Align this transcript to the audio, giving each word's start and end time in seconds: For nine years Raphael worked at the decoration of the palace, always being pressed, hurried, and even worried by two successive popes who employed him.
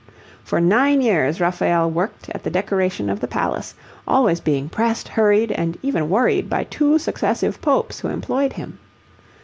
For 0.43 0.59
nine 0.59 0.99
years 1.01 1.39
Raphael 1.39 1.87
worked 1.91 2.27
at 2.29 2.41
the 2.41 2.49
decoration 2.49 3.07
of 3.07 3.19
the 3.19 3.27
palace, 3.27 3.75
always 4.07 4.39
being 4.39 4.67
pressed, 4.67 5.09
hurried, 5.09 5.51
and 5.51 5.77
even 5.83 6.09
worried 6.09 6.49
by 6.49 6.63
two 6.63 6.97
successive 6.97 7.61
popes 7.61 7.99
who 7.99 8.07
employed 8.07 8.53
him. 8.53 8.79